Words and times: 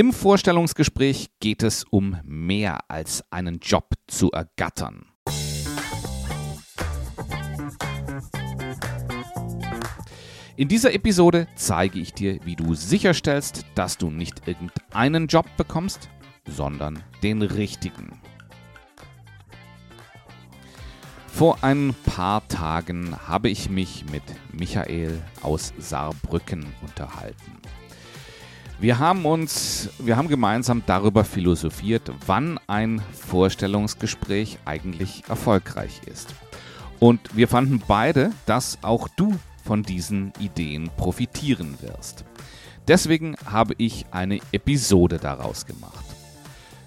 Im 0.00 0.14
Vorstellungsgespräch 0.14 1.28
geht 1.40 1.62
es 1.62 1.84
um 1.84 2.16
mehr 2.24 2.78
als 2.88 3.22
einen 3.30 3.58
Job 3.58 3.92
zu 4.06 4.30
ergattern. 4.30 5.04
In 10.56 10.68
dieser 10.68 10.94
Episode 10.94 11.48
zeige 11.54 11.98
ich 11.98 12.14
dir, 12.14 12.38
wie 12.46 12.56
du 12.56 12.74
sicherstellst, 12.74 13.66
dass 13.74 13.98
du 13.98 14.08
nicht 14.08 14.48
irgendeinen 14.48 15.26
Job 15.26 15.44
bekommst, 15.58 16.08
sondern 16.48 17.02
den 17.22 17.42
richtigen. 17.42 18.22
Vor 21.26 21.62
ein 21.62 21.94
paar 22.06 22.48
Tagen 22.48 23.14
habe 23.28 23.50
ich 23.50 23.68
mich 23.68 24.06
mit 24.10 24.22
Michael 24.50 25.20
aus 25.42 25.74
Saarbrücken 25.76 26.64
unterhalten. 26.80 27.60
Wir 28.80 28.98
haben 28.98 29.24
uns, 29.26 29.90
wir 29.98 30.16
haben 30.16 30.28
gemeinsam 30.28 30.82
darüber 30.86 31.22
philosophiert, 31.22 32.10
wann 32.24 32.58
ein 32.66 33.02
Vorstellungsgespräch 33.12 34.56
eigentlich 34.64 35.22
erfolgreich 35.28 36.00
ist. 36.06 36.34
Und 36.98 37.36
wir 37.36 37.46
fanden 37.46 37.82
beide, 37.86 38.32
dass 38.46 38.78
auch 38.80 39.06
du 39.16 39.34
von 39.66 39.82
diesen 39.82 40.32
Ideen 40.40 40.88
profitieren 40.96 41.76
wirst. 41.82 42.24
Deswegen 42.88 43.36
habe 43.44 43.74
ich 43.76 44.06
eine 44.12 44.38
Episode 44.50 45.18
daraus 45.18 45.66
gemacht. 45.66 46.06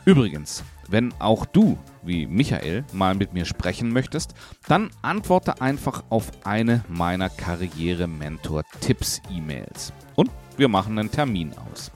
Übrigens, 0.04 0.64
wenn 0.90 1.14
auch 1.20 1.46
du, 1.46 1.78
wie 2.02 2.26
Michael, 2.26 2.86
mal 2.92 3.14
mit 3.14 3.34
mir 3.34 3.46
sprechen 3.46 3.94
möchtest, 3.94 4.34
dann 4.68 4.90
antworte 5.04 5.62
einfach 5.62 6.06
auf 6.10 6.32
eine 6.44 6.84
meiner 6.88 7.30
Karriere-Mentor-Tipps-E-Mails. 7.30 9.94
Und 10.16 10.32
wir 10.58 10.68
machen 10.68 10.98
einen 11.00 11.12
Termin 11.12 11.54
aus. 11.72 11.92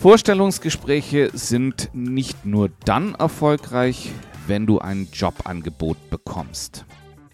Vorstellungsgespräche 0.00 1.30
sind 1.34 1.90
nicht 1.92 2.46
nur 2.46 2.70
dann 2.86 3.14
erfolgreich, 3.14 4.10
wenn 4.46 4.66
du 4.66 4.78
ein 4.78 5.08
Jobangebot 5.12 6.08
bekommst. 6.08 6.86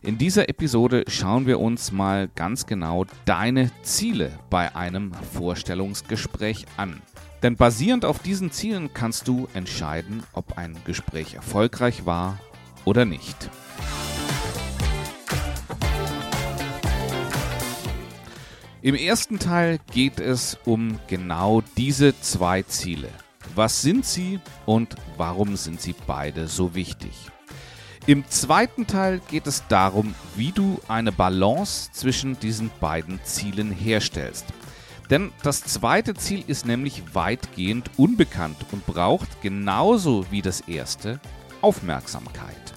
In 0.02 0.18
dieser 0.18 0.48
Episode 0.48 1.04
schauen 1.06 1.46
wir 1.46 1.60
uns 1.60 1.92
mal 1.92 2.28
ganz 2.34 2.66
genau 2.66 3.06
deine 3.24 3.70
Ziele 3.82 4.32
bei 4.50 4.74
einem 4.74 5.12
Vorstellungsgespräch 5.32 6.66
an. 6.76 7.02
Denn 7.42 7.56
basierend 7.56 8.04
auf 8.04 8.18
diesen 8.18 8.50
Zielen 8.50 8.92
kannst 8.92 9.28
du 9.28 9.46
entscheiden, 9.54 10.24
ob 10.32 10.58
ein 10.58 10.76
Gespräch 10.84 11.34
erfolgreich 11.34 12.04
war 12.04 12.40
oder 12.84 13.04
nicht. 13.04 13.48
Im 18.86 18.94
ersten 18.94 19.40
Teil 19.40 19.80
geht 19.92 20.20
es 20.20 20.58
um 20.64 21.00
genau 21.08 21.60
diese 21.76 22.16
zwei 22.20 22.62
Ziele. 22.62 23.08
Was 23.56 23.82
sind 23.82 24.06
sie 24.06 24.38
und 24.64 24.94
warum 25.16 25.56
sind 25.56 25.80
sie 25.80 25.92
beide 26.06 26.46
so 26.46 26.76
wichtig? 26.76 27.10
Im 28.06 28.24
zweiten 28.28 28.86
Teil 28.86 29.20
geht 29.28 29.48
es 29.48 29.66
darum, 29.66 30.14
wie 30.36 30.52
du 30.52 30.80
eine 30.86 31.10
Balance 31.10 31.90
zwischen 31.90 32.38
diesen 32.38 32.70
beiden 32.78 33.18
Zielen 33.24 33.72
herstellst. 33.72 34.44
Denn 35.10 35.32
das 35.42 35.64
zweite 35.64 36.14
Ziel 36.14 36.44
ist 36.46 36.64
nämlich 36.64 37.12
weitgehend 37.12 37.90
unbekannt 37.96 38.66
und 38.70 38.86
braucht 38.86 39.42
genauso 39.42 40.30
wie 40.30 40.42
das 40.42 40.60
erste 40.60 41.18
Aufmerksamkeit. 41.60 42.72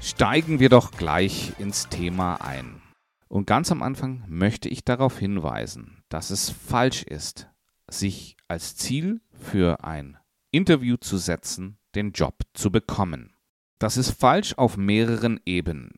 Steigen 0.00 0.60
wir 0.60 0.68
doch 0.68 0.92
gleich 0.92 1.54
ins 1.58 1.88
Thema 1.88 2.36
ein. 2.36 2.80
Und 3.30 3.46
ganz 3.46 3.70
am 3.70 3.80
Anfang 3.80 4.24
möchte 4.26 4.68
ich 4.68 4.84
darauf 4.84 5.16
hinweisen, 5.16 6.02
dass 6.08 6.30
es 6.30 6.50
falsch 6.50 7.04
ist, 7.04 7.48
sich 7.88 8.36
als 8.48 8.74
Ziel 8.74 9.20
für 9.30 9.84
ein 9.84 10.18
Interview 10.50 10.96
zu 10.96 11.16
setzen, 11.16 11.78
den 11.94 12.10
Job 12.10 12.42
zu 12.54 12.72
bekommen. 12.72 13.36
Das 13.78 13.96
ist 13.96 14.10
falsch 14.10 14.54
auf 14.58 14.76
mehreren 14.76 15.38
Ebenen. 15.46 15.92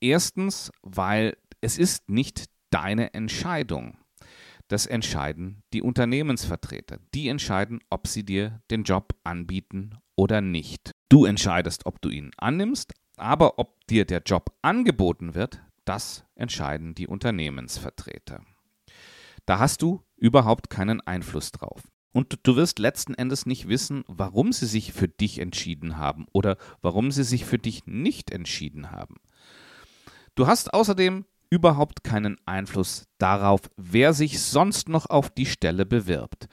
Erstens, 0.00 0.72
weil 0.80 1.36
es 1.60 1.76
ist 1.76 2.08
nicht 2.08 2.46
deine 2.70 3.12
Entscheidung. 3.12 3.98
Das 4.66 4.86
entscheiden 4.86 5.62
die 5.74 5.82
Unternehmensvertreter. 5.82 7.00
Die 7.12 7.28
entscheiden, 7.28 7.80
ob 7.90 8.06
sie 8.06 8.24
dir 8.24 8.62
den 8.70 8.84
Job 8.84 9.14
anbieten 9.24 9.98
oder 10.14 10.40
nicht. 10.40 10.92
Du 11.10 11.26
entscheidest, 11.26 11.84
ob 11.84 12.00
du 12.00 12.08
ihn 12.08 12.30
annimmst, 12.38 12.94
aber 13.18 13.58
ob 13.58 13.86
dir 13.88 14.06
der 14.06 14.22
Job 14.22 14.56
angeboten 14.62 15.34
wird, 15.34 15.60
das 15.86 16.24
entscheiden 16.34 16.94
die 16.94 17.06
Unternehmensvertreter. 17.06 18.44
Da 19.46 19.58
hast 19.58 19.80
du 19.80 20.02
überhaupt 20.16 20.68
keinen 20.70 21.00
Einfluss 21.00 21.52
drauf. 21.52 21.82
Und 22.12 22.38
du 22.44 22.56
wirst 22.56 22.78
letzten 22.78 23.14
Endes 23.14 23.44
nicht 23.46 23.68
wissen, 23.68 24.02
warum 24.08 24.52
sie 24.52 24.66
sich 24.66 24.92
für 24.92 25.08
dich 25.08 25.38
entschieden 25.38 25.98
haben 25.98 26.26
oder 26.32 26.56
warum 26.80 27.10
sie 27.10 27.24
sich 27.24 27.44
für 27.44 27.58
dich 27.58 27.86
nicht 27.86 28.30
entschieden 28.30 28.90
haben. 28.90 29.16
Du 30.34 30.46
hast 30.46 30.72
außerdem 30.72 31.26
überhaupt 31.50 32.04
keinen 32.04 32.38
Einfluss 32.46 33.06
darauf, 33.18 33.60
wer 33.76 34.14
sich 34.14 34.40
sonst 34.40 34.88
noch 34.88 35.10
auf 35.10 35.30
die 35.30 35.46
Stelle 35.46 35.86
bewirbt. 35.86 36.48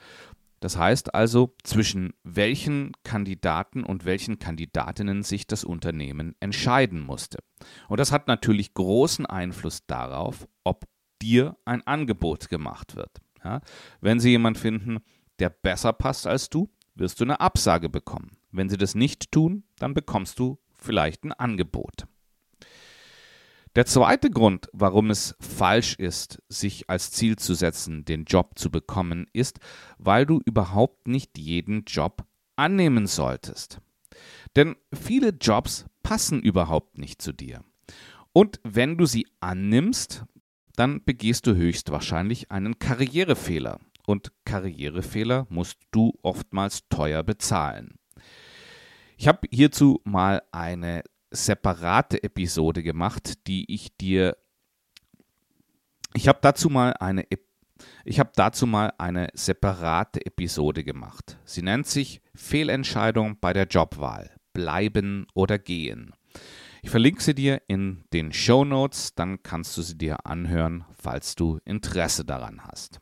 Das 0.64 0.78
heißt 0.78 1.14
also, 1.14 1.54
zwischen 1.62 2.14
welchen 2.22 2.92
Kandidaten 3.02 3.84
und 3.84 4.06
welchen 4.06 4.38
Kandidatinnen 4.38 5.22
sich 5.22 5.46
das 5.46 5.62
Unternehmen 5.62 6.36
entscheiden 6.40 7.00
musste. 7.00 7.40
Und 7.86 8.00
das 8.00 8.12
hat 8.12 8.28
natürlich 8.28 8.72
großen 8.72 9.26
Einfluss 9.26 9.84
darauf, 9.86 10.48
ob 10.64 10.86
dir 11.20 11.58
ein 11.66 11.86
Angebot 11.86 12.48
gemacht 12.48 12.96
wird. 12.96 13.20
Ja, 13.44 13.60
wenn 14.00 14.20
Sie 14.20 14.30
jemanden 14.30 14.58
finden, 14.58 15.00
der 15.38 15.50
besser 15.50 15.92
passt 15.92 16.26
als 16.26 16.48
du, 16.48 16.70
wirst 16.94 17.20
du 17.20 17.24
eine 17.24 17.40
Absage 17.40 17.90
bekommen. 17.90 18.30
Wenn 18.50 18.70
Sie 18.70 18.78
das 18.78 18.94
nicht 18.94 19.32
tun, 19.32 19.64
dann 19.78 19.92
bekommst 19.92 20.38
du 20.38 20.58
vielleicht 20.72 21.24
ein 21.24 21.32
Angebot. 21.32 22.06
Der 23.74 23.86
zweite 23.86 24.30
Grund, 24.30 24.68
warum 24.72 25.10
es 25.10 25.34
falsch 25.40 25.96
ist, 25.96 26.40
sich 26.48 26.88
als 26.88 27.10
Ziel 27.10 27.36
zu 27.36 27.54
setzen, 27.54 28.04
den 28.04 28.24
Job 28.24 28.52
zu 28.56 28.70
bekommen, 28.70 29.26
ist, 29.32 29.58
weil 29.98 30.26
du 30.26 30.40
überhaupt 30.44 31.08
nicht 31.08 31.38
jeden 31.38 31.84
Job 31.84 32.24
annehmen 32.54 33.08
solltest. 33.08 33.80
Denn 34.54 34.76
viele 34.92 35.30
Jobs 35.30 35.86
passen 36.04 36.40
überhaupt 36.40 36.98
nicht 36.98 37.20
zu 37.20 37.32
dir. 37.32 37.64
Und 38.32 38.60
wenn 38.62 38.96
du 38.96 39.06
sie 39.06 39.26
annimmst, 39.40 40.24
dann 40.76 41.02
begehst 41.04 41.46
du 41.46 41.56
höchstwahrscheinlich 41.56 42.52
einen 42.52 42.78
Karrierefehler. 42.78 43.80
Und 44.06 44.32
Karrierefehler 44.44 45.46
musst 45.48 45.78
du 45.90 46.12
oftmals 46.22 46.88
teuer 46.90 47.24
bezahlen. 47.24 47.94
Ich 49.16 49.26
habe 49.26 49.48
hierzu 49.50 50.00
mal 50.04 50.42
eine 50.52 51.02
separate 51.34 52.22
Episode 52.22 52.82
gemacht, 52.82 53.46
die 53.46 53.72
ich 53.72 53.96
dir. 53.96 54.36
Ich 56.14 56.28
habe 56.28 56.38
dazu 56.40 56.70
mal 56.70 56.92
eine 56.94 57.26
ich 58.04 58.20
habe 58.20 58.30
dazu 58.34 58.66
mal 58.66 58.92
eine 58.98 59.28
separate 59.34 60.24
Episode 60.24 60.84
gemacht. 60.84 61.38
Sie 61.44 61.62
nennt 61.62 61.86
sich 61.86 62.22
Fehlentscheidung 62.34 63.38
bei 63.40 63.52
der 63.52 63.66
Jobwahl. 63.66 64.30
Bleiben 64.52 65.26
oder 65.34 65.58
gehen. 65.58 66.12
Ich 66.82 66.90
verlinke 66.90 67.22
sie 67.22 67.34
dir 67.34 67.62
in 67.66 68.04
den 68.12 68.32
Show 68.32 68.64
Notes, 68.64 69.14
dann 69.14 69.42
kannst 69.42 69.76
du 69.76 69.82
sie 69.82 69.96
dir 69.96 70.26
anhören, 70.26 70.84
falls 70.92 71.34
du 71.34 71.58
Interesse 71.64 72.24
daran 72.24 72.62
hast. 72.62 73.00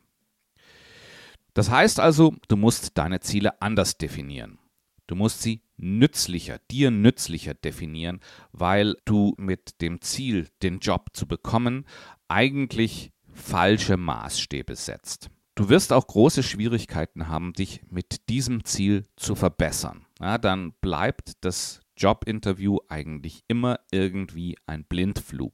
Das 1.53 1.69
heißt 1.69 1.99
also, 1.99 2.33
du 2.47 2.55
musst 2.55 2.97
deine 2.97 3.19
Ziele 3.19 3.61
anders 3.61 3.97
definieren. 3.97 4.57
Du 5.05 5.15
musst 5.15 5.41
sie 5.41 5.61
nützlicher, 5.77 6.59
dir 6.71 6.91
nützlicher 6.91 7.53
definieren, 7.53 8.19
weil 8.51 8.95
du 9.05 9.33
mit 9.37 9.81
dem 9.81 10.01
Ziel, 10.01 10.49
den 10.61 10.79
Job 10.79 11.09
zu 11.13 11.27
bekommen, 11.27 11.85
eigentlich 12.27 13.11
falsche 13.33 13.97
Maßstäbe 13.97 14.75
setzt. 14.75 15.29
Du 15.55 15.69
wirst 15.69 15.93
auch 15.93 16.07
große 16.07 16.41
Schwierigkeiten 16.41 17.27
haben, 17.27 17.53
dich 17.53 17.81
mit 17.89 18.27
diesem 18.29 18.65
Ziel 18.65 19.05
zu 19.15 19.35
verbessern. 19.35 20.05
Ja, 20.19 20.39
dann 20.39 20.73
bleibt 20.81 21.33
das 21.41 21.81
Jobinterview 21.95 22.79
eigentlich 22.89 23.43
immer 23.47 23.79
irgendwie 23.91 24.57
ein 24.65 24.83
Blindflug. 24.83 25.53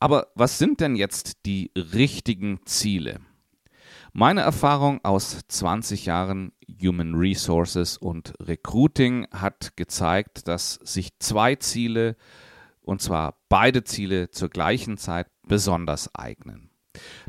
Aber 0.00 0.26
was 0.34 0.58
sind 0.58 0.80
denn 0.80 0.96
jetzt 0.96 1.46
die 1.46 1.70
richtigen 1.76 2.60
Ziele? 2.66 3.20
Meine 4.12 4.42
Erfahrung 4.42 5.04
aus 5.04 5.40
20 5.48 6.06
Jahren 6.06 6.52
Human 6.82 7.14
Resources 7.14 7.96
und 7.96 8.34
Recruiting 8.40 9.26
hat 9.30 9.76
gezeigt, 9.76 10.48
dass 10.48 10.74
sich 10.82 11.18
zwei 11.18 11.56
Ziele, 11.56 12.16
und 12.82 13.02
zwar 13.02 13.38
beide 13.48 13.84
Ziele 13.84 14.30
zur 14.30 14.48
gleichen 14.48 14.96
Zeit, 14.96 15.28
besonders 15.46 16.14
eignen. 16.14 16.70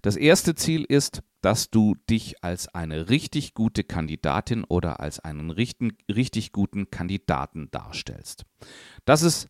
Das 0.01 0.15
erste 0.15 0.55
Ziel 0.55 0.83
ist, 0.83 1.21
dass 1.41 1.69
du 1.69 1.95
dich 2.09 2.43
als 2.43 2.67
eine 2.73 3.09
richtig 3.09 3.53
gute 3.53 3.83
Kandidatin 3.83 4.63
oder 4.63 4.99
als 4.99 5.19
einen 5.19 5.51
richtig, 5.51 5.97
richtig 6.09 6.51
guten 6.51 6.89
Kandidaten 6.89 7.69
darstellst. 7.71 8.45
Das 9.05 9.21
ist 9.21 9.47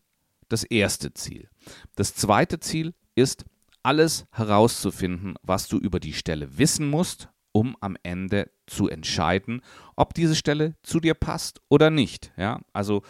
das 0.48 0.64
erste 0.64 1.14
Ziel. 1.14 1.48
Das 1.94 2.14
zweite 2.14 2.60
Ziel 2.60 2.94
ist, 3.14 3.44
alles 3.82 4.26
herauszufinden, 4.32 5.36
was 5.42 5.68
du 5.68 5.78
über 5.78 6.00
die 6.00 6.12
Stelle 6.12 6.58
wissen 6.58 6.90
musst, 6.90 7.28
um 7.56 7.74
am 7.80 7.96
Ende 8.02 8.50
zu 8.66 8.86
entscheiden, 8.86 9.62
ob 9.96 10.12
diese 10.12 10.36
Stelle 10.36 10.74
zu 10.82 11.00
dir 11.00 11.14
passt 11.14 11.62
oder 11.70 11.88
nicht. 11.88 12.30
Ja, 12.36 12.60
also 12.74 13.00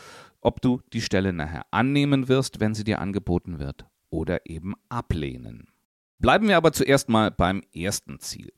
ob 0.40 0.60
du 0.60 0.80
die 0.92 1.00
Stelle 1.00 1.32
nachher 1.32 1.66
annehmen 1.72 2.28
wirst, 2.28 2.60
wenn 2.60 2.72
sie 2.72 2.84
dir 2.84 3.00
angeboten 3.00 3.58
wird, 3.58 3.86
oder 4.08 4.48
eben 4.48 4.74
ablehnen. 4.88 5.66
Bleiben 6.20 6.46
wir 6.46 6.56
aber 6.56 6.70
zuerst 6.70 7.08
mal 7.08 7.32
beim 7.32 7.60
ersten 7.74 8.20
Ziel. 8.20 8.52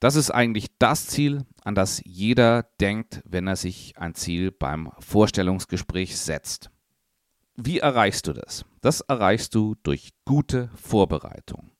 Das 0.00 0.16
ist 0.16 0.32
eigentlich 0.32 0.66
das 0.80 1.06
Ziel, 1.06 1.46
an 1.62 1.76
das 1.76 2.02
jeder 2.04 2.64
denkt, 2.80 3.22
wenn 3.24 3.46
er 3.46 3.54
sich 3.54 3.96
ein 3.96 4.16
Ziel 4.16 4.50
beim 4.50 4.90
Vorstellungsgespräch 4.98 6.18
setzt. 6.18 6.68
Wie 7.54 7.78
erreichst 7.78 8.26
du 8.26 8.32
das? 8.32 8.64
Das 8.80 9.02
erreichst 9.02 9.54
du 9.54 9.76
durch 9.84 10.10
gute 10.24 10.68
Vorbereitung. 10.74 11.70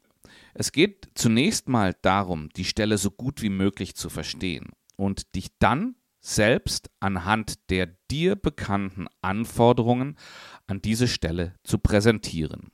Es 0.55 0.73
geht 0.73 1.11
zunächst 1.15 1.69
mal 1.69 1.95
darum, 2.03 2.49
die 2.51 2.65
Stelle 2.65 2.99
so 2.99 3.11
gut 3.11 3.43
wie 3.43 3.51
möglich 3.51 3.95
zu 3.95 4.09
verstehen 4.09 4.71
und 4.97 5.35
dich 5.35 5.49
dann 5.59 5.97
selbst 6.21 6.91
anhand 7.01 7.71
der 7.71 7.87
dir 8.11 8.37
bekannten 8.37 9.07
Anforderungen 9.23 10.17
an 10.67 10.83
diese 10.83 11.09
Stelle 11.09 11.55
zu 11.65 11.79
präsentieren. 11.79 12.71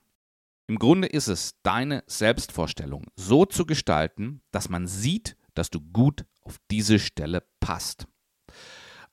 Im 0.69 0.78
Grunde 0.78 1.06
ist 1.06 1.28
es 1.28 1.55
deine 1.62 2.02
Selbstvorstellung 2.08 3.06
so 3.14 3.44
zu 3.44 3.67
gestalten, 3.67 4.43
dass 4.50 4.69
man 4.69 4.88
sieht, 4.88 5.37
dass 5.55 5.70
du 5.70 5.81
gut 5.81 6.25
auf 6.43 6.56
diese 6.70 6.99
Stelle 6.99 7.44
passt. 7.61 8.08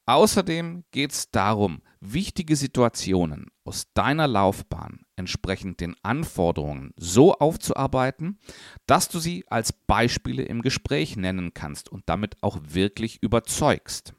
Außerdem 0.05 0.83
geht 0.91 1.11
es 1.11 1.31
darum, 1.31 1.81
wichtige 2.01 2.55
Situationen 2.55 3.51
aus 3.63 3.85
deiner 3.93 4.27
Laufbahn 4.27 5.02
entsprechend 5.15 5.79
den 5.79 5.95
Anforderungen 6.03 6.93
so 6.97 7.33
aufzuarbeiten, 7.33 8.39
dass 8.85 9.09
du 9.09 9.19
sie 9.19 9.45
als 9.47 9.73
Beispiele 9.73 10.43
im 10.43 10.61
Gespräch 10.61 11.15
nennen 11.15 11.53
kannst 11.53 11.89
und 11.89 12.03
damit 12.07 12.41
auch 12.41 12.59
wirklich 12.61 13.21
überzeugst. 13.21 14.13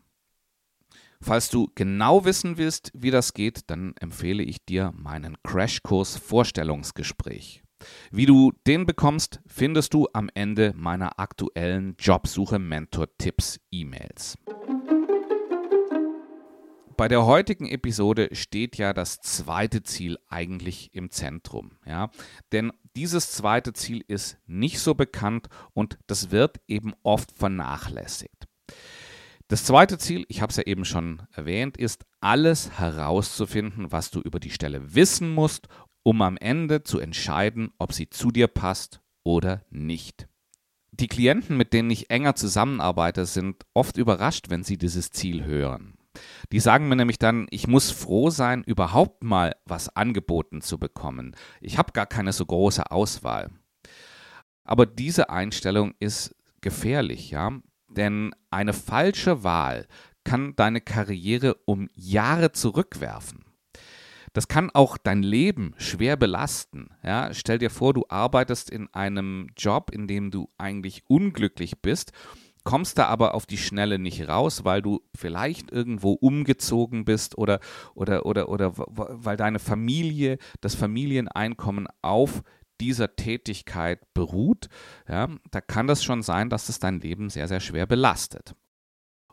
Falls 1.20 1.48
du 1.48 1.70
genau 1.74 2.24
wissen 2.24 2.58
willst, 2.58 2.92
wie 2.94 3.10
das 3.10 3.32
geht, 3.32 3.70
dann 3.70 3.94
empfehle 3.98 4.42
ich 4.42 4.64
dir 4.64 4.92
meinen 4.94 5.36
Crashkurs 5.42 6.16
Vorstellungsgespräch. 6.16 7.62
Wie 8.10 8.26
du 8.26 8.52
den 8.66 8.86
bekommst, 8.86 9.40
findest 9.46 9.94
du 9.94 10.06
am 10.12 10.30
Ende 10.34 10.74
meiner 10.76 11.18
aktuellen 11.18 11.96
Jobsuche 11.98 12.58
Mentor 12.58 13.08
Tipps 13.18 13.60
E-Mails. 13.70 14.36
Bei 16.96 17.08
der 17.08 17.26
heutigen 17.26 17.66
Episode 17.66 18.28
steht 18.32 18.76
ja 18.76 18.92
das 18.92 19.20
zweite 19.20 19.82
Ziel 19.82 20.18
eigentlich 20.28 20.94
im 20.94 21.10
Zentrum, 21.10 21.72
ja? 21.86 22.10
Denn 22.52 22.72
dieses 22.94 23.32
zweite 23.32 23.72
Ziel 23.72 24.04
ist 24.06 24.38
nicht 24.46 24.78
so 24.78 24.94
bekannt 24.94 25.48
und 25.72 25.98
das 26.06 26.30
wird 26.30 26.60
eben 26.68 26.92
oft 27.02 27.32
vernachlässigt. 27.32 28.46
Das 29.48 29.64
zweite 29.64 29.98
Ziel, 29.98 30.24
ich 30.28 30.40
habe 30.40 30.50
es 30.50 30.56
ja 30.56 30.62
eben 30.64 30.84
schon 30.84 31.22
erwähnt, 31.32 31.76
ist 31.76 32.04
alles 32.20 32.78
herauszufinden, 32.78 33.90
was 33.90 34.10
du 34.10 34.20
über 34.20 34.38
die 34.38 34.50
Stelle 34.50 34.94
wissen 34.94 35.34
musst, 35.34 35.66
um 36.04 36.22
am 36.22 36.36
Ende 36.36 36.84
zu 36.84 37.00
entscheiden, 37.00 37.72
ob 37.78 37.92
sie 37.92 38.08
zu 38.08 38.30
dir 38.30 38.46
passt 38.46 39.00
oder 39.24 39.64
nicht. 39.70 40.28
Die 40.92 41.08
Klienten, 41.08 41.56
mit 41.56 41.72
denen 41.72 41.90
ich 41.90 42.10
enger 42.10 42.36
zusammenarbeite, 42.36 43.26
sind 43.26 43.64
oft 43.74 43.96
überrascht, 43.96 44.48
wenn 44.48 44.62
sie 44.62 44.78
dieses 44.78 45.10
Ziel 45.10 45.44
hören. 45.44 45.98
Die 46.52 46.60
sagen 46.60 46.88
mir 46.88 46.96
nämlich 46.96 47.18
dann, 47.18 47.46
ich 47.50 47.66
muss 47.66 47.90
froh 47.90 48.30
sein, 48.30 48.62
überhaupt 48.64 49.24
mal 49.24 49.56
was 49.64 49.94
angeboten 49.96 50.60
zu 50.60 50.78
bekommen. 50.78 51.36
Ich 51.60 51.78
habe 51.78 51.92
gar 51.92 52.06
keine 52.06 52.32
so 52.32 52.46
große 52.46 52.90
Auswahl. 52.90 53.50
Aber 54.64 54.86
diese 54.86 55.30
Einstellung 55.30 55.94
ist 55.98 56.34
gefährlich, 56.60 57.30
ja? 57.30 57.52
Denn 57.88 58.34
eine 58.50 58.72
falsche 58.72 59.44
Wahl 59.44 59.86
kann 60.24 60.56
deine 60.56 60.80
Karriere 60.80 61.54
um 61.66 61.88
Jahre 61.94 62.52
zurückwerfen. 62.52 63.44
Das 64.32 64.48
kann 64.48 64.70
auch 64.70 64.98
dein 64.98 65.22
Leben 65.22 65.74
schwer 65.78 66.16
belasten. 66.16 66.88
Ja? 67.04 67.32
Stell 67.32 67.58
dir 67.58 67.70
vor, 67.70 67.94
du 67.94 68.04
arbeitest 68.08 68.68
in 68.68 68.92
einem 68.92 69.48
Job, 69.56 69.90
in 69.92 70.08
dem 70.08 70.32
du 70.32 70.50
eigentlich 70.58 71.04
unglücklich 71.06 71.80
bist, 71.80 72.12
kommst 72.64 72.98
da 72.98 73.06
aber 73.06 73.34
auf 73.34 73.46
die 73.46 73.58
Schnelle 73.58 73.98
nicht 73.98 74.28
raus, 74.28 74.64
weil 74.64 74.82
du 74.82 75.02
vielleicht 75.14 75.70
irgendwo 75.70 76.12
umgezogen 76.12 77.04
bist 77.04 77.38
oder, 77.38 77.60
oder, 77.94 78.26
oder, 78.26 78.48
oder 78.48 78.72
weil 78.76 79.36
deine 79.36 79.58
Familie, 79.58 80.38
das 80.60 80.74
Familieneinkommen 80.74 81.86
auf 82.02 82.42
dieser 82.80 83.14
Tätigkeit 83.16 84.12
beruht, 84.14 84.68
ja, 85.08 85.28
da 85.50 85.60
kann 85.60 85.86
das 85.86 86.02
schon 86.02 86.22
sein, 86.22 86.50
dass 86.50 86.68
es 86.68 86.78
dein 86.78 87.00
Leben 87.00 87.30
sehr, 87.30 87.48
sehr 87.48 87.60
schwer 87.60 87.86
belastet. 87.86 88.54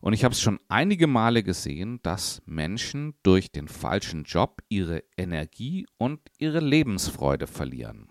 Und 0.02 0.14
ich 0.14 0.24
habe 0.24 0.34
es 0.34 0.42
schon 0.42 0.60
einige 0.68 1.08
Male 1.08 1.44
gesehen, 1.44 2.00
dass 2.02 2.42
Menschen 2.46 3.14
durch 3.24 3.52
den 3.52 3.68
falschen 3.68 4.24
Job 4.24 4.62
ihre 4.68 5.04
Energie 5.16 5.86
und 5.98 6.20
ihre 6.40 6.60
Lebensfreude 6.60 7.46
verlieren. 7.46 8.08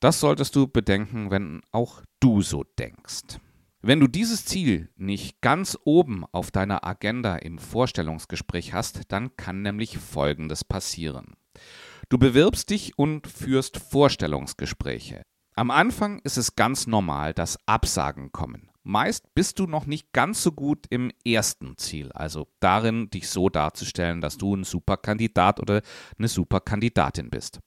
Das 0.00 0.20
solltest 0.20 0.54
du 0.54 0.68
bedenken, 0.68 1.30
wenn 1.30 1.62
auch 1.72 2.02
du 2.20 2.42
so 2.42 2.62
denkst. 2.78 3.38
Wenn 3.88 4.00
du 4.00 4.06
dieses 4.06 4.44
Ziel 4.44 4.90
nicht 4.96 5.40
ganz 5.40 5.78
oben 5.82 6.26
auf 6.30 6.50
deiner 6.50 6.86
Agenda 6.86 7.36
im 7.36 7.56
Vorstellungsgespräch 7.56 8.74
hast, 8.74 9.00
dann 9.08 9.34
kann 9.38 9.62
nämlich 9.62 9.96
Folgendes 9.96 10.62
passieren. 10.62 11.36
Du 12.10 12.18
bewirbst 12.18 12.68
dich 12.68 12.98
und 12.98 13.26
führst 13.26 13.78
Vorstellungsgespräche. 13.78 15.22
Am 15.54 15.70
Anfang 15.70 16.18
ist 16.18 16.36
es 16.36 16.54
ganz 16.54 16.86
normal, 16.86 17.32
dass 17.32 17.58
Absagen 17.64 18.30
kommen. 18.30 18.68
Meist 18.82 19.34
bist 19.34 19.58
du 19.58 19.66
noch 19.66 19.86
nicht 19.86 20.12
ganz 20.12 20.42
so 20.42 20.52
gut 20.52 20.84
im 20.90 21.10
ersten 21.24 21.78
Ziel, 21.78 22.12
also 22.12 22.46
darin, 22.60 23.08
dich 23.08 23.30
so 23.30 23.48
darzustellen, 23.48 24.20
dass 24.20 24.36
du 24.36 24.54
ein 24.54 24.64
super 24.64 24.98
Kandidat 24.98 25.60
oder 25.60 25.80
eine 26.18 26.28
super 26.28 26.60
Kandidatin 26.60 27.30
bist. 27.30 27.60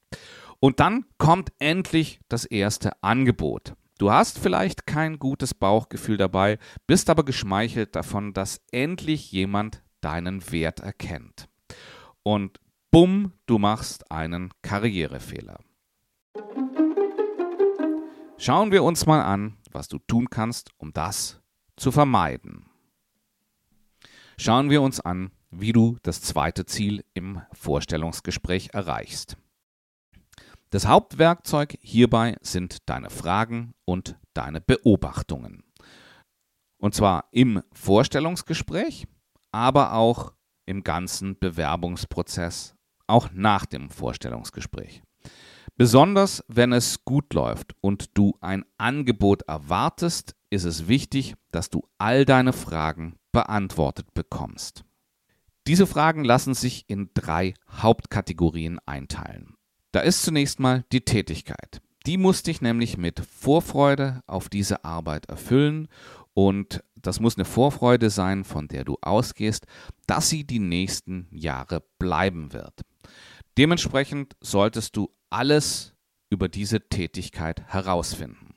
Und 0.60 0.78
dann 0.78 1.04
kommt 1.18 1.52
endlich 1.58 2.20
das 2.28 2.44
erste 2.44 3.02
Angebot. 3.02 3.74
Du 4.02 4.10
hast 4.10 4.40
vielleicht 4.40 4.84
kein 4.84 5.20
gutes 5.20 5.54
Bauchgefühl 5.54 6.16
dabei, 6.16 6.58
bist 6.88 7.08
aber 7.08 7.24
geschmeichelt 7.24 7.94
davon, 7.94 8.32
dass 8.32 8.60
endlich 8.72 9.30
jemand 9.30 9.80
deinen 10.00 10.50
Wert 10.50 10.80
erkennt. 10.80 11.48
Und 12.24 12.58
bumm, 12.90 13.30
du 13.46 13.60
machst 13.60 14.10
einen 14.10 14.50
Karrierefehler. 14.60 15.60
Schauen 18.38 18.72
wir 18.72 18.82
uns 18.82 19.06
mal 19.06 19.22
an, 19.22 19.56
was 19.70 19.86
du 19.86 20.00
tun 20.00 20.28
kannst, 20.28 20.72
um 20.78 20.92
das 20.92 21.40
zu 21.76 21.92
vermeiden. 21.92 22.66
Schauen 24.36 24.68
wir 24.68 24.82
uns 24.82 24.98
an, 24.98 25.30
wie 25.52 25.72
du 25.72 25.96
das 26.02 26.22
zweite 26.22 26.66
Ziel 26.66 27.04
im 27.14 27.40
Vorstellungsgespräch 27.52 28.70
erreichst. 28.72 29.36
Das 30.72 30.86
Hauptwerkzeug 30.86 31.76
hierbei 31.82 32.38
sind 32.40 32.88
deine 32.88 33.10
Fragen 33.10 33.74
und 33.84 34.18
deine 34.32 34.62
Beobachtungen. 34.62 35.64
Und 36.78 36.94
zwar 36.94 37.26
im 37.30 37.62
Vorstellungsgespräch, 37.74 39.06
aber 39.50 39.92
auch 39.92 40.32
im 40.64 40.82
ganzen 40.82 41.38
Bewerbungsprozess 41.38 42.74
auch 43.06 43.28
nach 43.34 43.66
dem 43.66 43.90
Vorstellungsgespräch. 43.90 45.02
Besonders 45.76 46.42
wenn 46.48 46.72
es 46.72 47.04
gut 47.04 47.34
läuft 47.34 47.74
und 47.82 48.16
du 48.16 48.38
ein 48.40 48.64
Angebot 48.78 49.42
erwartest, 49.42 50.34
ist 50.48 50.64
es 50.64 50.88
wichtig, 50.88 51.34
dass 51.50 51.68
du 51.68 51.86
all 51.98 52.24
deine 52.24 52.54
Fragen 52.54 53.16
beantwortet 53.30 54.14
bekommst. 54.14 54.84
Diese 55.66 55.86
Fragen 55.86 56.24
lassen 56.24 56.54
sich 56.54 56.88
in 56.88 57.10
drei 57.12 57.52
Hauptkategorien 57.68 58.78
einteilen. 58.86 59.54
Da 59.92 60.00
ist 60.00 60.22
zunächst 60.22 60.58
mal 60.58 60.84
die 60.90 61.02
Tätigkeit. 61.02 61.82
Die 62.06 62.16
muss 62.16 62.42
dich 62.42 62.62
nämlich 62.62 62.96
mit 62.96 63.20
Vorfreude 63.20 64.22
auf 64.26 64.48
diese 64.48 64.84
Arbeit 64.84 65.26
erfüllen 65.26 65.88
und 66.34 66.82
das 66.96 67.20
muss 67.20 67.36
eine 67.36 67.44
Vorfreude 67.44 68.08
sein, 68.08 68.44
von 68.44 68.68
der 68.68 68.84
du 68.84 68.96
ausgehst, 69.02 69.66
dass 70.06 70.30
sie 70.30 70.44
die 70.44 70.60
nächsten 70.60 71.28
Jahre 71.30 71.82
bleiben 71.98 72.52
wird. 72.52 72.80
Dementsprechend 73.58 74.34
solltest 74.40 74.96
du 74.96 75.10
alles 75.28 75.94
über 76.30 76.48
diese 76.48 76.88
Tätigkeit 76.88 77.62
herausfinden. 77.66 78.54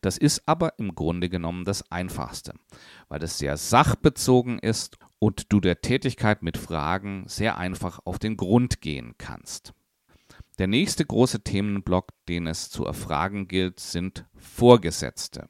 Das 0.00 0.18
ist 0.18 0.42
aber 0.46 0.78
im 0.78 0.94
Grunde 0.94 1.28
genommen 1.28 1.64
das 1.64 1.90
Einfachste, 1.92 2.54
weil 3.08 3.22
es 3.22 3.38
sehr 3.38 3.56
sachbezogen 3.56 4.58
ist 4.58 4.98
und 5.20 5.52
du 5.52 5.60
der 5.60 5.80
Tätigkeit 5.80 6.42
mit 6.42 6.58
Fragen 6.58 7.24
sehr 7.28 7.56
einfach 7.56 8.00
auf 8.04 8.18
den 8.18 8.36
Grund 8.36 8.80
gehen 8.80 9.14
kannst. 9.16 9.72
Der 10.62 10.68
nächste 10.68 11.04
große 11.04 11.42
Themenblock, 11.42 12.12
den 12.28 12.46
es 12.46 12.70
zu 12.70 12.86
erfragen 12.86 13.48
gilt, 13.48 13.80
sind 13.80 14.26
Vorgesetzte. 14.36 15.48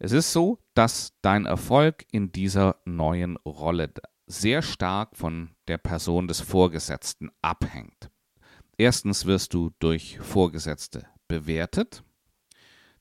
Es 0.00 0.10
ist 0.10 0.32
so, 0.32 0.58
dass 0.74 1.12
dein 1.22 1.46
Erfolg 1.46 2.04
in 2.10 2.32
dieser 2.32 2.80
neuen 2.84 3.36
Rolle 3.36 3.94
sehr 4.26 4.62
stark 4.62 5.16
von 5.16 5.54
der 5.68 5.78
Person 5.78 6.26
des 6.26 6.40
Vorgesetzten 6.40 7.30
abhängt. 7.42 8.10
Erstens 8.76 9.24
wirst 9.24 9.54
du 9.54 9.70
durch 9.78 10.18
Vorgesetzte 10.18 11.06
bewertet. 11.28 12.02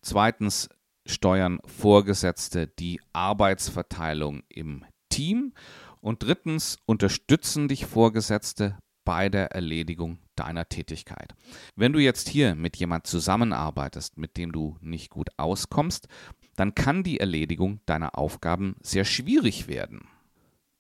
Zweitens 0.04 0.70
steuern 1.08 1.62
Vorgesetzte 1.66 2.68
die 2.68 3.02
Arbeitsverteilung 3.14 4.44
im 4.50 4.86
Team. 5.10 5.56
Und 6.00 6.22
drittens 6.22 6.78
unterstützen 6.86 7.68
dich 7.70 7.88
Vorgesetzte 7.88 8.78
bei 9.04 9.30
der 9.30 9.54
Erledigung 9.54 10.20
deiner 10.40 10.70
Tätigkeit. 10.70 11.36
Wenn 11.76 11.94
du 11.94 12.00
jetzt 12.00 12.30
hier 12.30 12.56
mit 12.56 12.78
jemand 12.78 13.08
zusammenarbeitest, 13.08 14.18
mit 14.18 14.38
dem 14.38 14.52
du 14.52 14.78
nicht 14.82 15.10
gut 15.10 15.30
auskommst, 15.38 16.08
dann 16.56 16.76
kann 16.76 17.04
die 17.04 17.20
Erledigung 17.20 17.82
deiner 17.86 18.18
Aufgaben 18.18 18.76
sehr 18.82 19.06
schwierig 19.06 19.68
werden. 19.68 20.08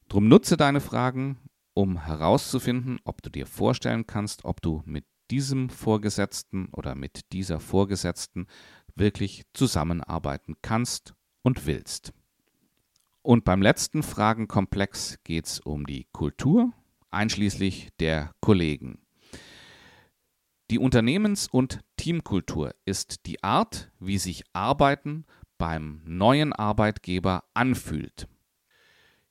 Drum 0.08 0.28
nutze 0.28 0.58
deine 0.58 0.80
Fragen, 0.80 1.38
um 1.74 2.06
herauszufinden, 2.06 3.00
ob 3.04 3.22
du 3.22 3.30
dir 3.30 3.46
vorstellen 3.46 4.08
kannst, 4.08 4.46
ob 4.46 4.62
du 4.62 4.82
mit 4.86 5.06
diesem 5.30 5.70
Vorgesetzten 5.70 6.70
oder 6.72 6.96
mit 6.96 7.32
dieser 7.34 7.60
Vorgesetzten 7.60 8.48
wirklich 8.96 9.44
zusammenarbeiten 9.54 10.56
kannst 10.62 11.14
und 11.44 11.66
willst. 11.66 12.14
Und 13.22 13.44
beim 13.44 13.62
letzten 13.62 14.04
Fragenkomplex 14.04 15.18
geht 15.24 15.46
es 15.46 15.60
um 15.60 15.86
die 15.86 16.08
Kultur, 16.14 16.72
einschließlich 17.12 17.90
der 18.00 18.32
Kollegen. 18.40 19.00
Die 20.70 20.80
Unternehmens- 20.80 21.48
und 21.48 21.80
Teamkultur 21.96 22.76
ist 22.84 23.26
die 23.26 23.42
Art, 23.42 23.90
wie 24.00 24.18
sich 24.18 24.44
Arbeiten 24.52 25.26
beim 25.58 26.02
neuen 26.04 26.52
Arbeitgeber 26.52 27.46
anfühlt. 27.54 28.28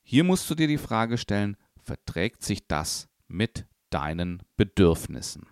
Hier 0.01 0.23
musst 0.23 0.49
du 0.49 0.55
dir 0.55 0.67
die 0.67 0.79
Frage 0.79 1.19
stellen, 1.19 1.55
verträgt 1.79 2.41
sich 2.41 2.67
das 2.67 3.07
mit 3.27 3.67
deinen 3.91 4.41
Bedürfnissen? 4.55 5.45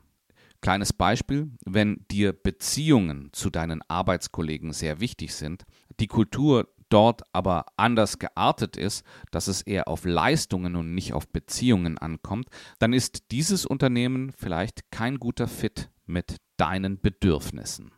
Kleines 0.59 0.91
Beispiel, 0.91 1.51
wenn 1.65 2.03
dir 2.09 2.33
Beziehungen 2.33 3.29
zu 3.31 3.51
deinen 3.51 3.83
Arbeitskollegen 3.87 4.73
sehr 4.73 4.99
wichtig 4.99 5.35
sind, 5.35 5.65
die 5.99 6.07
Kultur 6.07 6.67
dort 6.89 7.23
aber 7.33 7.65
anders 7.77 8.19
geartet 8.19 8.77
ist, 8.77 9.03
dass 9.31 9.47
es 9.47 9.61
eher 9.61 9.87
auf 9.87 10.05
Leistungen 10.05 10.75
und 10.75 10.93
nicht 10.93 11.13
auf 11.13 11.27
Beziehungen 11.27 11.97
ankommt, 11.97 12.49
dann 12.79 12.93
ist 12.93 13.31
dieses 13.31 13.65
Unternehmen 13.65 14.31
vielleicht 14.37 14.91
kein 14.91 15.17
guter 15.17 15.47
Fit 15.47 15.89
mit 16.05 16.37
deinen 16.57 16.99
Bedürfnissen. 16.99 17.91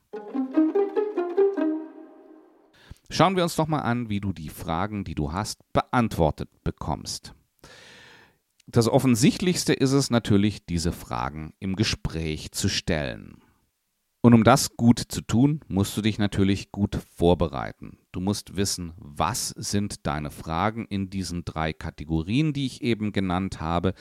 Schauen 3.10 3.36
wir 3.38 3.44
uns 3.44 3.56
doch 3.56 3.67
mal 3.67 3.79
an, 3.79 4.10
wie 4.10 4.20
du 4.20 4.34
die 4.34 4.50
Fragen, 4.50 5.03
die 5.03 5.15
du 5.15 5.32
hast, 5.32 5.62
beantwortet 5.72 6.50
bekommst. 6.63 7.34
Das 8.70 8.89
Offensichtlichste 8.89 9.72
ist 9.72 9.94
es 9.94 10.10
natürlich, 10.10 10.65
diese 10.65 10.91
Fragen 10.91 11.53
im 11.60 11.77
Gespräch 11.77 12.51
zu 12.51 12.67
stellen. 12.67 13.41
Und 14.21 14.33
um 14.33 14.43
das 14.43 14.75
gut 14.75 15.00
zu 15.00 15.21
tun, 15.21 15.62
musst 15.67 15.95
du 15.95 16.01
dich 16.01 16.17
natürlich 16.17 16.71
gut 16.71 17.00
vorbereiten. 17.15 18.00
Du 18.12 18.19
musst 18.19 18.55
wissen, 18.55 18.93
was 18.97 19.50
sind 19.50 20.05
deine 20.07 20.31
Fragen 20.31 20.86
in 20.86 21.09
diesen 21.09 21.45
drei 21.45 21.71
Kategorien, 21.71 22.51
die 22.51 22.65
ich 22.65 22.81
eben 22.81 23.12
genannt 23.12 23.62
habe. 23.62 23.93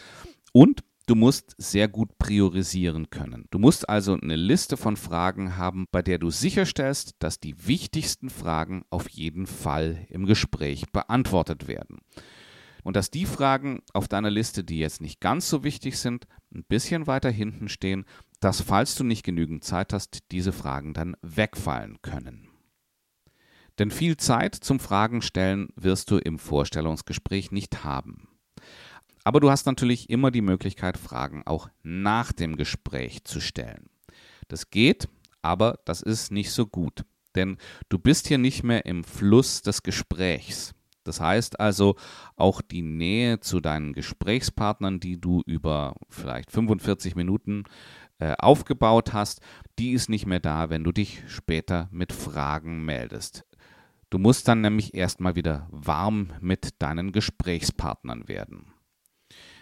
Und 0.52 0.82
du 1.06 1.14
musst 1.14 1.54
sehr 1.58 1.86
gut 1.86 2.18
priorisieren 2.18 3.10
können. 3.10 3.46
Du 3.50 3.58
musst 3.58 3.88
also 3.88 4.14
eine 4.14 4.36
Liste 4.36 4.76
von 4.76 4.96
Fragen 4.96 5.56
haben, 5.56 5.86
bei 5.92 6.02
der 6.02 6.18
du 6.18 6.30
sicherstellst, 6.30 7.14
dass 7.18 7.38
die 7.38 7.66
wichtigsten 7.66 8.30
Fragen 8.30 8.84
auf 8.90 9.08
jeden 9.10 9.46
Fall 9.46 10.06
im 10.08 10.26
Gespräch 10.26 10.86
beantwortet 10.92 11.68
werden 11.68 11.98
und 12.86 12.94
dass 12.94 13.10
die 13.10 13.26
Fragen 13.26 13.82
auf 13.94 14.06
deiner 14.06 14.30
Liste, 14.30 14.62
die 14.62 14.78
jetzt 14.78 15.00
nicht 15.00 15.20
ganz 15.20 15.50
so 15.50 15.64
wichtig 15.64 15.98
sind, 15.98 16.28
ein 16.54 16.62
bisschen 16.62 17.08
weiter 17.08 17.30
hinten 17.30 17.68
stehen, 17.68 18.04
dass 18.40 18.60
falls 18.60 18.94
du 18.94 19.04
nicht 19.04 19.22
genügend 19.22 19.64
Zeit 19.64 19.92
hast, 19.92 20.30
diese 20.30 20.52
Fragen 20.52 20.94
dann 20.94 21.16
wegfallen 21.22 22.00
können. 22.02 22.48
Denn 23.78 23.90
viel 23.90 24.16
Zeit 24.16 24.54
zum 24.54 24.80
Fragen 24.80 25.22
stellen 25.22 25.68
wirst 25.76 26.10
du 26.10 26.18
im 26.18 26.38
Vorstellungsgespräch 26.38 27.50
nicht 27.50 27.84
haben. 27.84 28.28
Aber 29.24 29.40
du 29.40 29.50
hast 29.50 29.66
natürlich 29.66 30.08
immer 30.08 30.30
die 30.30 30.40
Möglichkeit, 30.40 30.96
Fragen 30.96 31.42
auch 31.46 31.68
nach 31.82 32.32
dem 32.32 32.56
Gespräch 32.56 33.24
zu 33.24 33.40
stellen. 33.40 33.90
Das 34.48 34.70
geht, 34.70 35.08
aber 35.42 35.80
das 35.84 36.00
ist 36.00 36.30
nicht 36.30 36.52
so 36.52 36.66
gut, 36.66 37.04
denn 37.34 37.58
du 37.88 37.98
bist 37.98 38.28
hier 38.28 38.38
nicht 38.38 38.62
mehr 38.62 38.86
im 38.86 39.04
Fluss 39.04 39.62
des 39.62 39.82
Gesprächs. 39.82 40.74
Das 41.02 41.20
heißt 41.20 41.60
also, 41.60 41.96
auch 42.34 42.60
die 42.60 42.82
Nähe 42.82 43.40
zu 43.40 43.60
deinen 43.60 43.92
Gesprächspartnern, 43.92 44.98
die 45.00 45.20
du 45.20 45.42
über 45.46 45.94
vielleicht 46.08 46.50
45 46.50 47.14
Minuten 47.14 47.64
äh, 48.18 48.34
aufgebaut 48.38 49.12
hast, 49.12 49.40
die 49.78 49.92
ist 49.92 50.08
nicht 50.08 50.26
mehr 50.26 50.40
da, 50.40 50.70
wenn 50.70 50.84
du 50.84 50.92
dich 50.92 51.22
später 51.26 51.88
mit 51.90 52.12
Fragen 52.12 52.84
meldest. 52.84 53.44
Du 54.10 54.18
musst 54.18 54.48
dann 54.48 54.60
nämlich 54.60 54.94
erstmal 54.94 55.34
wieder 55.34 55.66
warm 55.70 56.32
mit 56.40 56.80
deinen 56.80 57.12
Gesprächspartnern 57.12 58.28
werden. 58.28 58.72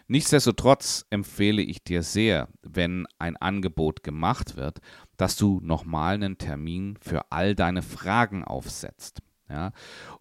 Nichtsdestotrotz 0.07 1.07
empfehle 1.09 1.63
ich 1.63 1.83
dir 1.83 2.03
sehr, 2.03 2.49
wenn 2.63 3.07
ein 3.19 3.39
Angebot 3.39 4.03
gemacht 4.03 4.57
wird, 4.57 4.81
dass 5.17 5.37
du 5.37 5.61
nochmal 5.63 6.15
einen 6.15 6.37
Termin 6.37 6.99
für 7.01 7.33
all 7.33 7.55
deine 7.55 7.81
Fragen 7.81 8.45
aufsetzt. 8.45 9.23
Ja? 9.49 9.73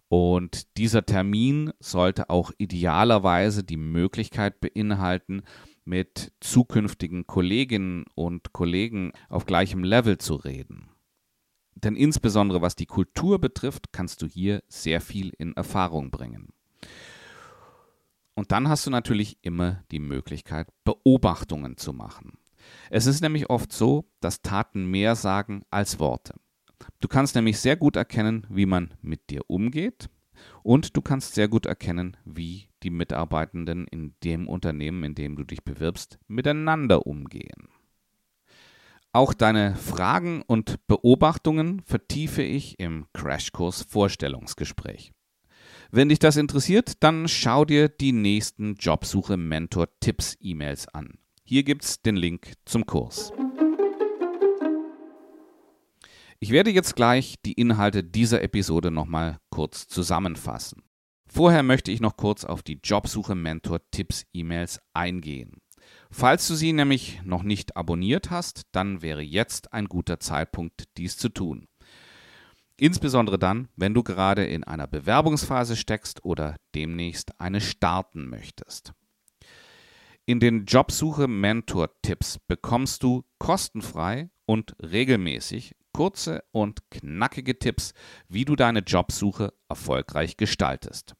Und 0.08 0.78
dieser 0.78 1.04
Termin 1.04 1.72
sollte 1.80 2.30
auch 2.30 2.50
idealerweise 2.56 3.62
die 3.62 3.76
Möglichkeit 3.76 4.60
beinhalten, 4.60 5.42
mit 5.84 6.32
zukünftigen 6.40 7.26
Kolleginnen 7.26 8.04
und 8.14 8.52
Kollegen 8.52 9.12
auf 9.28 9.46
gleichem 9.46 9.84
Level 9.84 10.18
zu 10.18 10.34
reden. 10.34 10.88
Denn 11.74 11.96
insbesondere 11.96 12.62
was 12.62 12.76
die 12.76 12.86
Kultur 12.86 13.40
betrifft, 13.40 13.92
kannst 13.92 14.22
du 14.22 14.26
hier 14.26 14.62
sehr 14.68 15.00
viel 15.00 15.32
in 15.38 15.54
Erfahrung 15.54 16.10
bringen. 16.10 16.48
Und 18.34 18.52
dann 18.52 18.68
hast 18.68 18.86
du 18.86 18.90
natürlich 18.90 19.38
immer 19.42 19.84
die 19.90 19.98
Möglichkeit, 20.00 20.68
Beobachtungen 20.84 21.76
zu 21.76 21.92
machen. 21.92 22.38
Es 22.90 23.06
ist 23.06 23.20
nämlich 23.20 23.50
oft 23.50 23.72
so, 23.72 24.06
dass 24.20 24.42
Taten 24.42 24.86
mehr 24.90 25.14
sagen 25.14 25.64
als 25.70 25.98
Worte. 25.98 26.34
Du 27.00 27.08
kannst 27.08 27.34
nämlich 27.34 27.58
sehr 27.58 27.76
gut 27.76 27.96
erkennen, 27.96 28.46
wie 28.48 28.66
man 28.66 28.94
mit 29.02 29.30
dir 29.30 29.42
umgeht 29.48 30.08
und 30.62 30.96
du 30.96 31.02
kannst 31.02 31.34
sehr 31.34 31.48
gut 31.48 31.66
erkennen, 31.66 32.16
wie 32.24 32.68
die 32.82 32.90
Mitarbeitenden 32.90 33.86
in 33.86 34.14
dem 34.22 34.48
Unternehmen, 34.48 35.04
in 35.04 35.14
dem 35.14 35.36
du 35.36 35.44
dich 35.44 35.64
bewirbst, 35.64 36.18
miteinander 36.28 37.06
umgehen. 37.06 37.68
Auch 39.12 39.32
deine 39.32 39.76
Fragen 39.76 40.42
und 40.42 40.86
Beobachtungen 40.88 41.82
vertiefe 41.86 42.42
ich 42.42 42.80
im 42.80 43.06
Crashkurs 43.12 43.86
Vorstellungsgespräch. 43.88 45.12
Wenn 45.92 46.08
dich 46.08 46.18
das 46.18 46.36
interessiert, 46.36 47.04
dann 47.04 47.28
schau 47.28 47.64
dir 47.64 47.88
die 47.88 48.10
nächsten 48.10 48.74
Jobsuche 48.74 49.36
Mentor 49.36 49.86
Tipps 50.00 50.36
E-Mails 50.40 50.88
an. 50.88 51.18
Hier 51.44 51.62
gibt's 51.62 52.02
den 52.02 52.16
Link 52.16 52.54
zum 52.64 52.86
Kurs. 52.86 53.32
Ich 56.40 56.50
werde 56.50 56.70
jetzt 56.70 56.96
gleich 56.96 57.36
die 57.46 57.52
Inhalte 57.52 58.02
dieser 58.02 58.42
Episode 58.42 58.90
nochmal 58.90 59.38
kurz 59.54 59.86
zusammenfassen. 59.86 60.82
Vorher 61.28 61.62
möchte 61.62 61.92
ich 61.92 62.00
noch 62.00 62.16
kurz 62.16 62.44
auf 62.44 62.64
die 62.64 62.80
Jobsuche 62.82 63.36
Mentor 63.36 63.78
Tipps 63.92 64.26
E-Mails 64.32 64.80
eingehen. 64.94 65.58
Falls 66.10 66.48
du 66.48 66.56
sie 66.56 66.72
nämlich 66.72 67.22
noch 67.22 67.44
nicht 67.44 67.76
abonniert 67.76 68.30
hast, 68.30 68.62
dann 68.72 69.00
wäre 69.00 69.22
jetzt 69.22 69.72
ein 69.72 69.86
guter 69.86 70.18
Zeitpunkt, 70.18 70.88
dies 70.96 71.16
zu 71.16 71.28
tun. 71.28 71.68
Insbesondere 72.76 73.38
dann, 73.38 73.68
wenn 73.76 73.94
du 73.94 74.02
gerade 74.02 74.44
in 74.44 74.64
einer 74.64 74.88
Bewerbungsphase 74.88 75.76
steckst 75.76 76.24
oder 76.24 76.56
demnächst 76.74 77.40
eine 77.40 77.60
starten 77.60 78.28
möchtest. 78.28 78.92
In 80.26 80.40
den 80.40 80.64
Jobsuche 80.64 81.28
Mentor 81.28 81.90
Tipps 82.02 82.40
bekommst 82.48 83.04
du 83.04 83.22
kostenfrei 83.38 84.30
und 84.46 84.74
regelmäßig 84.82 85.76
kurze 85.94 86.44
und 86.52 86.90
knackige 86.90 87.58
Tipps, 87.58 87.94
wie 88.28 88.44
du 88.44 88.56
deine 88.56 88.80
Jobsuche 88.80 89.54
erfolgreich 89.70 90.36
gestaltest. 90.36 91.14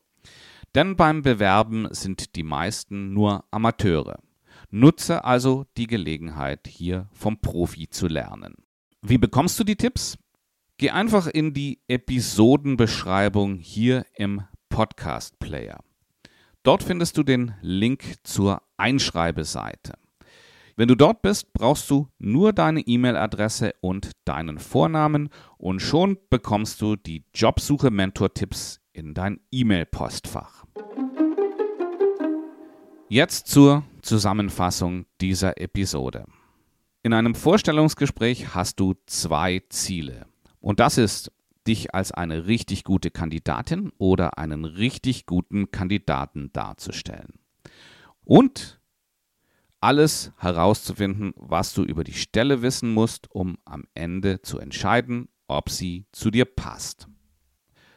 Denn 0.75 0.97
beim 0.97 1.23
Bewerben 1.23 1.89
sind 1.93 2.37
die 2.37 2.43
meisten 2.43 3.15
nur 3.15 3.45
Amateure. 3.51 4.19
Nutze 4.71 5.25
also 5.25 5.65
die 5.77 5.87
Gelegenheit, 5.87 6.67
hier 6.69 7.09
vom 7.13 7.41
Profi 7.41 7.89
zu 7.89 8.09
lernen. 8.09 8.55
Wie 9.01 9.19
bekommst 9.19 9.59
du 9.59 9.65
die 9.65 9.77
Tipps? 9.77 10.19
Geh 10.77 10.91
einfach 10.91 11.29
in 11.29 11.55
die 11.55 11.81
Episodenbeschreibung 11.87 13.57
hier 13.57 14.05
im 14.17 14.43
Podcast 14.69 15.39
Player. 15.39 15.79
Dort 16.65 16.83
findest 16.83 17.17
du 17.17 17.23
den 17.23 17.55
Link 17.61 18.17
zur 18.25 18.63
Einschreibeseite. 18.77 19.95
Wenn 20.77 20.89
du 20.89 20.97
dort 20.97 21.23
bist, 21.23 21.53
brauchst 21.53 21.89
du 21.89 22.09
nur 22.19 22.53
deine 22.53 22.81
E-Mail-Adresse 22.81 23.75
und 23.81 24.11
deinen 24.25 24.59
Vornamen 24.59 25.29
und 25.57 25.79
schon 25.79 26.19
bekommst 26.31 26.83
du 26.83 26.97
die 26.97 27.25
Jobsuche 27.33 27.93
Mentor-Tipps 27.93 28.81
in 28.93 29.15
dein 29.15 29.39
E-Mail-Postfach. 29.53 30.65
Jetzt 33.09 33.47
zur 33.47 33.85
Zusammenfassung 34.03 35.07
dieser 35.21 35.61
Episode. 35.61 36.25
In 37.05 37.13
einem 37.13 37.37
Vorstellungsgespräch 37.37 38.57
hast 38.57 38.81
du 38.81 38.95
zwei 39.07 39.63
Ziele. 39.69 40.27
Und 40.59 40.81
das 40.81 40.99
ist, 40.99 41.31
dich 41.69 41.95
als 41.95 42.11
eine 42.11 42.47
richtig 42.47 42.83
gute 42.83 43.13
Kandidatin 43.13 43.93
oder 43.99 44.39
einen 44.39 44.65
richtig 44.65 45.25
guten 45.27 45.71
Kandidaten 45.71 46.53
darzustellen. 46.53 47.35
Und 48.25 48.81
alles 49.85 50.33
herauszufinden, 50.39 51.35
was 51.37 51.75
du 51.75 51.83
über 51.83 52.05
die 52.05 52.15
Stelle 52.15 52.63
wissen 52.63 52.95
musst, 52.95 53.31
um 53.31 53.59
am 53.67 53.85
Ende 53.93 54.41
zu 54.41 54.59
entscheiden, 54.59 55.29
ob 55.47 55.69
sie 55.69 56.07
zu 56.11 56.31
dir 56.31 56.47
passt. 56.47 57.07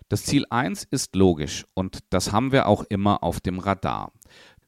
Das 0.09 0.23
Ziel 0.23 0.45
1 0.49 0.83
ist 0.83 1.15
logisch 1.15 1.65
und 1.75 1.99
das 2.09 2.33
haben 2.33 2.51
wir 2.51 2.67
auch 2.67 2.83
immer 2.89 3.23
auf 3.23 3.39
dem 3.39 3.59
Radar. 3.59 4.11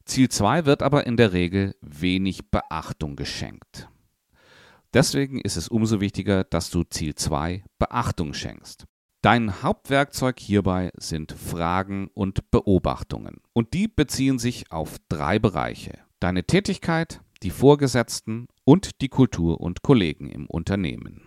Ziel 0.06 0.30
2 0.30 0.66
wird 0.66 0.82
aber 0.82 1.06
in 1.06 1.18
der 1.18 1.34
Regel 1.34 1.76
wenig 1.82 2.50
Beachtung 2.52 3.18
geschenkt. 3.18 3.90
Deswegen 4.94 5.42
ist 5.42 5.58
es 5.58 5.68
umso 5.68 6.00
wichtiger, 6.00 6.46
dass 6.46 6.70
du 6.70 6.84
Ziel 6.84 7.16
2 7.16 7.66
Beachtung 7.80 8.34
schenkst. 8.34 8.86
Dein 9.22 9.62
Hauptwerkzeug 9.62 10.40
hierbei 10.40 10.92
sind 10.96 11.34
Fragen 11.34 12.10
und 12.14 12.50
Beobachtungen. 12.50 13.42
Und 13.52 13.74
die 13.74 13.90
beziehen 13.90 14.40
sich 14.40 14.72
auf 14.72 14.96
drei 15.10 15.38
Bereiche. 15.38 16.00
Deine 16.22 16.44
Tätigkeit, 16.44 17.22
die 17.44 17.50
Vorgesetzten 17.50 18.50
und 18.66 19.00
die 19.00 19.08
Kultur 19.08 19.62
und 19.62 19.84
Kollegen 19.84 20.30
im 20.30 20.48
Unternehmen. 20.48 21.22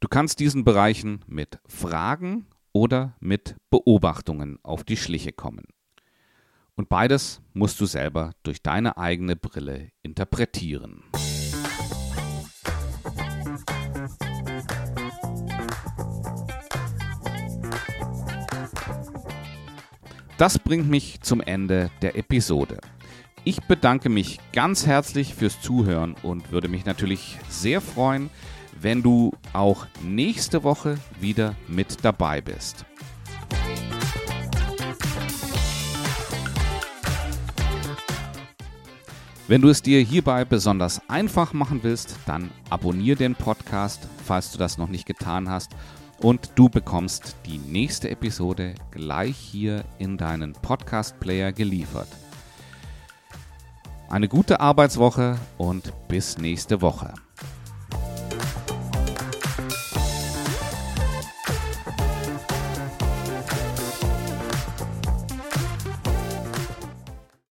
Du 0.00 0.08
kannst 0.08 0.40
diesen 0.40 0.64
Bereichen 0.64 1.24
mit 1.28 1.60
Fragen 1.68 2.46
oder 2.72 3.14
mit 3.20 3.54
Beobachtungen 3.70 4.58
auf 4.64 4.82
die 4.82 4.96
Schliche 4.96 5.32
kommen. 5.32 5.66
Und 6.74 6.88
beides 6.88 7.40
musst 7.52 7.80
du 7.80 7.86
selber 7.86 8.32
durch 8.42 8.62
deine 8.62 8.96
eigene 8.96 9.36
Brille 9.36 9.92
interpretieren. 10.02 11.04
Das 20.36 20.58
bringt 20.58 20.90
mich 20.90 21.20
zum 21.20 21.40
Ende 21.40 21.92
der 22.02 22.16
Episode. 22.16 22.80
Ich 23.44 23.60
bedanke 23.62 24.08
mich 24.08 24.38
ganz 24.52 24.86
herzlich 24.86 25.34
fürs 25.34 25.60
Zuhören 25.60 26.14
und 26.22 26.52
würde 26.52 26.68
mich 26.68 26.84
natürlich 26.84 27.38
sehr 27.48 27.80
freuen, 27.80 28.30
wenn 28.80 29.02
du 29.02 29.32
auch 29.52 29.86
nächste 30.00 30.62
Woche 30.62 30.96
wieder 31.20 31.56
mit 31.66 32.04
dabei 32.04 32.40
bist. 32.40 32.84
Wenn 39.48 39.60
du 39.60 39.70
es 39.70 39.82
dir 39.82 40.00
hierbei 40.00 40.44
besonders 40.44 41.00
einfach 41.08 41.52
machen 41.52 41.80
willst, 41.82 42.16
dann 42.26 42.48
abonniere 42.70 43.16
den 43.16 43.34
Podcast, 43.34 44.06
falls 44.24 44.52
du 44.52 44.58
das 44.58 44.78
noch 44.78 44.88
nicht 44.88 45.04
getan 45.04 45.48
hast. 45.48 45.72
Und 46.20 46.52
du 46.54 46.68
bekommst 46.68 47.34
die 47.46 47.58
nächste 47.58 48.08
Episode 48.08 48.76
gleich 48.92 49.36
hier 49.36 49.84
in 49.98 50.16
deinen 50.16 50.52
Podcast-Player 50.52 51.50
geliefert. 51.50 52.06
Eine 54.12 54.28
gute 54.28 54.60
Arbeitswoche 54.60 55.38
und 55.56 55.90
bis 56.06 56.36
nächste 56.36 56.82
Woche. 56.82 57.14